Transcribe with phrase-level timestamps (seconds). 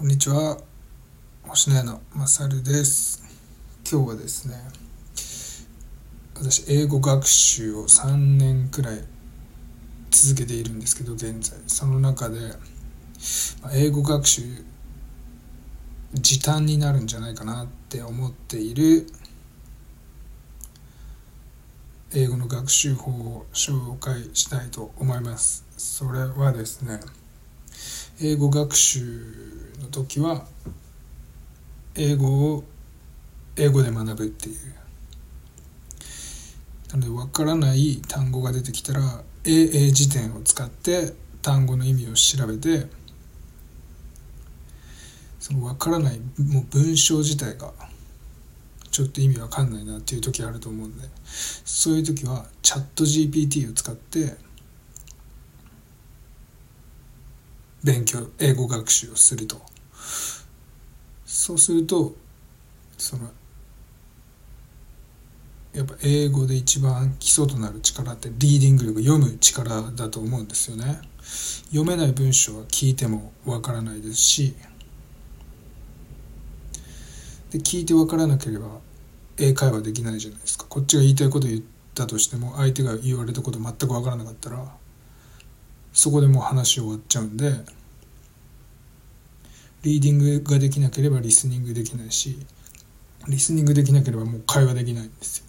[0.00, 0.56] こんにちは。
[1.42, 3.22] 星の屋のまさるです。
[3.86, 4.54] 今日はですね
[6.34, 9.04] 私英語学習を3年くらい
[10.10, 11.58] 続けているんですけど現在。
[11.66, 12.38] その中で
[13.74, 14.42] 英語学習
[16.14, 19.06] 時短になるんじゃないかなって思っている
[22.14, 25.66] 英語の学習法を紹介したいと思います。
[25.76, 27.00] それはですね
[28.22, 29.00] 英語学習
[29.80, 30.44] の時は
[31.94, 32.64] 英語を
[33.56, 34.56] 英語で学ぶっていう。
[36.90, 42.88] なので分からない単語が出てきたら英英辞典を使って単語の意味を調べて
[45.38, 47.72] その分からないもう文章自体が
[48.90, 51.08] ちょっと意味わかんないなっていう時あると思うんで
[51.64, 54.36] そういう時はチャット GPT を使って
[57.82, 59.60] 勉強英語学習をすると。
[61.24, 62.14] そうすると
[62.98, 63.30] その
[65.72, 71.00] やっぱ英語で一番基礎となる力ってリーディング力読む力だと思うんですよね。
[71.68, 74.54] 読めない文章は聞いてもわからないですし
[77.50, 78.80] で聞いて分からなければ
[79.38, 80.66] 英会話できないじゃないですか。
[80.68, 81.62] こっちが言いたいこと言っ
[81.94, 84.64] たとしても相手が言われたこと全く分からなかったら
[85.92, 87.52] そこでもう話終わっちゃうんで
[89.82, 92.38] リーディングができなければリスニングできないし
[93.28, 95.46] リスニングできなければもう会話できないんですよ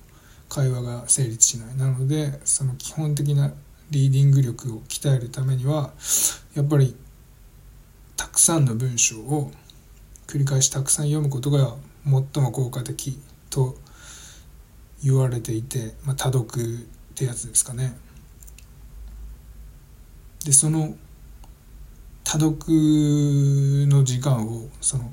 [0.50, 3.54] 会話が成立しないなのでその基本的な
[3.90, 5.92] リーディング力を鍛えるためには
[6.54, 6.96] やっぱり
[8.16, 9.52] たくさんの文章を
[10.28, 11.76] 繰り返したくさん読むことが
[12.06, 13.20] 最も効果的
[13.50, 13.76] と
[15.04, 17.94] 言われていて、まあ、多読ってやつですかね。
[20.46, 20.96] でその
[22.24, 22.56] 多読
[23.88, 25.12] の時間をその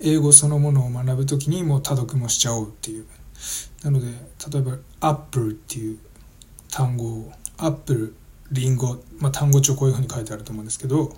[0.00, 3.06] 英語そのものを学ぶ時にもう多読もしちゃおうっていう
[3.84, 4.06] なので
[4.52, 5.98] 例えば「アップル」っていう
[6.70, 8.14] 単語を「アップル」
[8.52, 11.14] 「リンゴ」まあ、単語帳こういうふうに書いてあると思うんですけど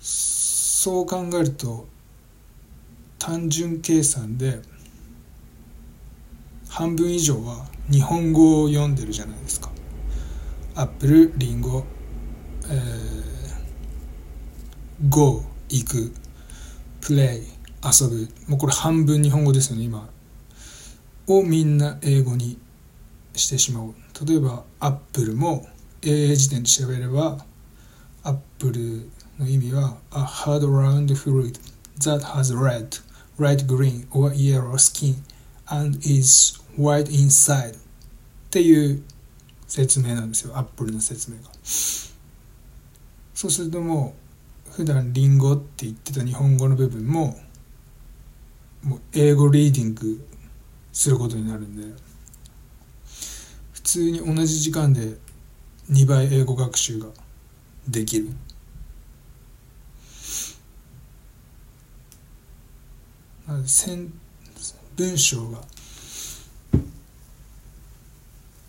[0.00, 1.86] そう考えると
[3.18, 4.60] 単純計算で
[6.68, 9.70] 半分以上は日本語を読んでるじゃないですか。
[10.76, 11.84] アップル、リンゴ、
[12.70, 16.12] えー、go、行く、
[17.00, 17.42] プレイ、
[17.84, 18.28] 遊ぶ。
[18.46, 20.08] もうこれ半分日本語ですよね、今。
[21.26, 22.58] をみんな英語に
[23.34, 23.94] してしまう。
[24.26, 25.66] 例えば、アップルも
[26.02, 27.44] 英英辞典で調べれば、
[28.22, 31.58] アップルの意味は、a hard round fruit
[32.00, 33.00] that has red
[33.38, 35.16] light green or yellow skin
[35.70, 37.78] and is white inside っ
[38.50, 39.02] ていう
[39.66, 41.44] 説明なんですよアップルの説明が
[43.38, 44.16] そうするとも
[44.68, 47.38] う普段リンゴって言ってた日本語の部分も
[48.82, 50.26] もう英語リーディング
[50.92, 52.02] することになるんで
[53.74, 55.18] 普通に同じ時間で
[55.88, 57.06] 2倍英語学習が
[57.86, 58.30] できる。
[64.96, 65.60] 文章が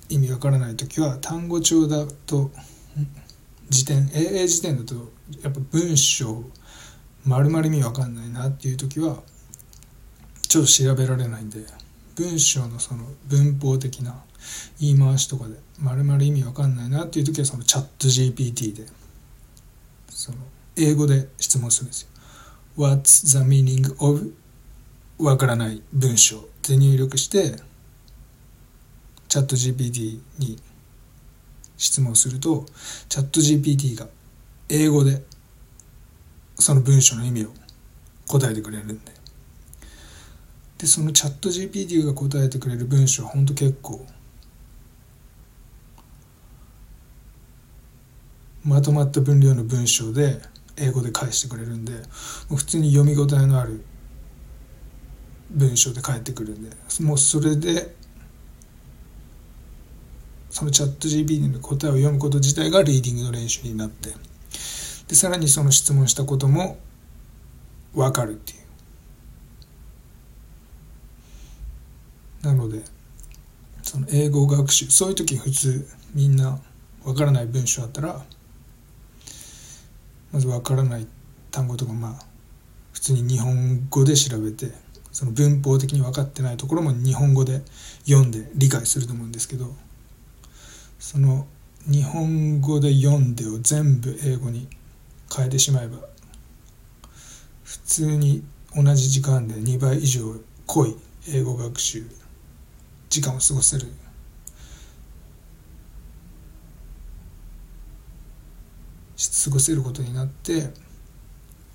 [0.09, 2.51] 意味わからない時は単語帳だと
[3.69, 4.95] 辞典英英辞典だと
[5.43, 6.43] やっぱ文章
[7.25, 9.21] 丸々意味わかんないなっていう時は
[10.47, 11.59] ちょっと調べられないんで
[12.15, 14.23] 文章のその文法的な
[14.79, 18.85] 言い回しとかで丸々意味わかんないなっていう時はそのチャット GPT で
[20.09, 20.37] その
[20.75, 22.09] 英語で質問するんですよ。
[22.77, 24.33] What's the meaning of
[25.19, 27.55] わからない文章って入力して
[29.27, 30.57] チャット GPT に
[31.79, 32.65] 質問すると
[33.07, 34.07] チャット GPT が
[34.67, 35.23] 英語で
[36.59, 37.49] その文章の意味を
[38.27, 39.11] 答えてくれるんで
[40.77, 44.05] でそのチャット GPT が答えてくれる文章は本当結構
[48.63, 50.39] まとまった分量の文章で
[50.77, 51.93] 英語で返してくれるんで
[52.53, 53.83] 普通に読み応えのある
[55.49, 56.69] 文章で返ってくるんで
[57.01, 57.95] もうそれで
[60.49, 64.09] そのチャット GPT の答えを読むこと自体がリーディングの練習になって
[65.07, 66.77] でさらにその質問したことも
[67.93, 68.59] 分かるっていう。
[72.45, 72.83] なので
[73.83, 76.59] その英語学習そういう時普通みんな
[77.03, 78.23] 分からない文章あったら
[80.31, 81.07] まず分からない
[81.51, 82.25] 単語とかまあ
[82.93, 84.71] 普通に日本語で調べて
[85.11, 87.61] その文法的に分かってないところも日本語で
[88.05, 89.73] 読んで理解すると思うんですけど
[90.99, 91.47] その
[91.87, 94.67] 日本語で読んでを全部英語に
[95.33, 95.97] 変えてしまえば
[97.63, 98.43] 普通に
[98.75, 100.35] 同じ時間で2倍以上
[100.67, 100.95] 濃い
[101.29, 102.03] 英語学習
[103.09, 103.87] 時間を過ごせる。
[109.43, 110.69] 過ごせることになって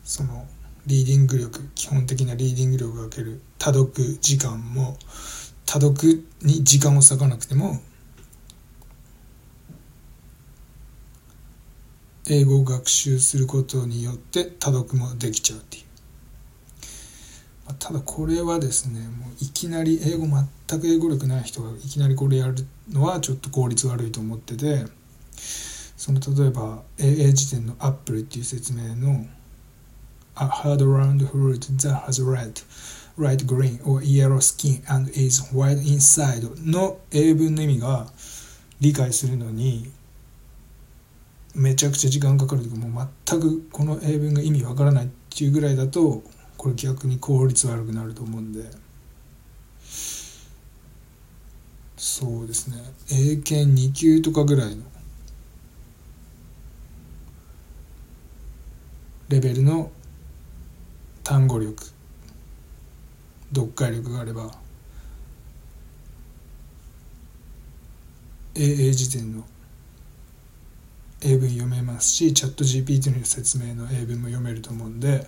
[0.02, 0.46] その
[0.86, 3.90] リーディング力基本的なリーディング力がける多読
[4.20, 4.96] 時間も
[5.66, 7.80] 多読に時間を割かなくても
[12.28, 15.84] 英語を学習することによって多読もできちゃうっていう。
[17.78, 20.26] ただこれはですねもういきなり英語
[20.68, 22.54] 全く英語力ない人がいきなりこれやる
[22.90, 24.84] のはちょっと効率悪いと思ってて
[25.96, 29.26] その例えば AA 辞典のアップルっていう説明の
[30.36, 32.60] A hard round fruit that has red,
[33.16, 38.08] light green or yellow skin and is white inside の英文の意味が
[38.80, 39.92] 理解するのに
[41.54, 46.22] めちゃくちゃ時間かかるというかもう全くこの英文が意味わからないっていうぐらいだと
[46.56, 48.64] これ逆に効率悪くなると思うんで。
[51.96, 52.76] そうですね。
[53.10, 54.82] 英検2級とかぐらいの
[59.28, 59.90] レベルの
[61.22, 61.82] 単語力
[63.54, 64.50] 読解力があれば
[68.54, 69.44] AA 辞典の
[71.24, 75.26] 英文読めますしチャット GPT の説明の英文も読めると思うんで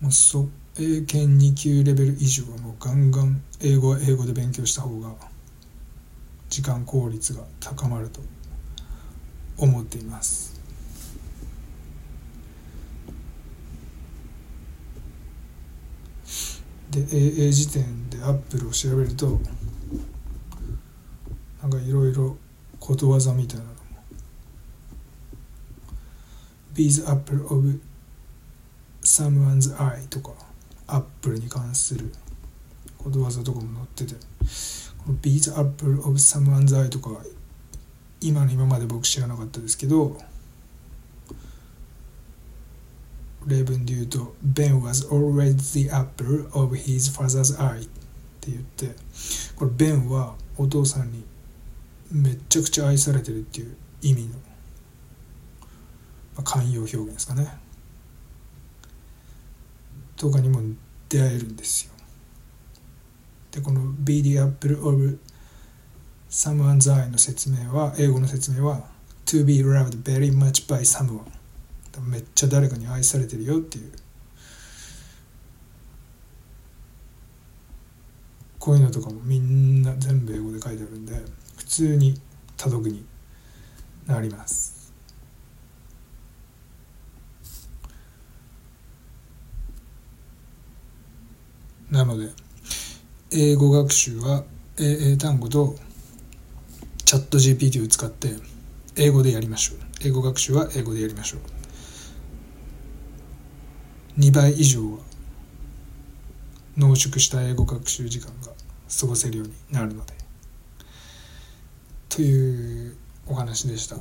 [0.00, 0.46] もうそ
[0.78, 5.14] 英検2級レベル以上はもうガンガン英語は英語で勉強した方が
[6.50, 8.20] 時間効率が高まると
[9.56, 10.54] 思っています。
[16.90, 19.40] で AA 辞典でアップルを調べると
[21.62, 22.36] なんかいろいろ
[22.78, 23.85] ことわざみたいなの
[26.76, 27.80] Be the apple of
[29.02, 30.32] someone's eye とか
[30.86, 32.12] アップルに関する
[32.98, 34.14] ことわざとかも載ってて
[34.98, 37.10] この Be the apple of someone's eye とか
[38.20, 40.20] 今の今まで僕知らなかったですけど
[43.46, 47.84] 例文で言うと Ben was always the apple of his father's eye っ
[48.40, 48.94] て言って
[49.54, 51.24] これ Ben はお父さんに
[52.10, 54.34] めちゃくちゃ愛されてるっていう意味の、
[56.36, 57.48] まあ、寛容表現ですかね。
[60.16, 60.60] とかにも
[61.08, 61.92] 出会えるんですよ。
[63.50, 65.18] でこの Be the apple of
[66.28, 68.84] someone's eye の説明は英語の説明は
[69.26, 71.24] To be loved very much by someone
[72.02, 73.92] めっちゃ誰かに愛されてるよっていう。
[78.58, 81.14] こういうのとかもみんな全部英語で書いてあるんで
[81.56, 82.20] 普通に
[82.56, 83.06] 多読に
[84.06, 84.75] なります。
[91.90, 92.30] なので
[93.32, 94.44] 英語学習は
[94.78, 95.76] 英単語と
[97.04, 98.36] チャット GPT を使って
[98.96, 99.78] 英語でやりましょう。
[100.04, 101.38] 英語学習は英語でやりましょ
[104.16, 104.20] う。
[104.20, 104.98] 2倍以上は
[106.76, 108.52] 濃縮した英語学習時間が
[109.00, 110.14] 過ごせるようになるので。
[112.08, 112.96] という
[113.26, 113.96] お話でした。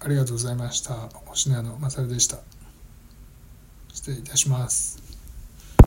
[0.00, 0.94] ありがとうございました。
[1.26, 2.38] 星野屋のまさるでした。
[3.92, 4.99] 失礼いたします。